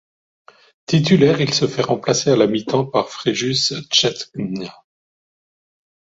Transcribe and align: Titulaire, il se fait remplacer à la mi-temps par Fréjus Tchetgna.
Titulaire, 0.87 1.41
il 1.41 1.53
se 1.53 1.67
fait 1.67 1.83
remplacer 1.83 2.31
à 2.31 2.35
la 2.35 2.47
mi-temps 2.47 2.87
par 2.87 3.09
Fréjus 3.11 3.73
Tchetgna. 3.91 4.83